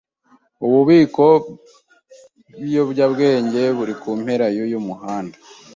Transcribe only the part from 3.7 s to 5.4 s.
buri kumpera yuyu muhanda.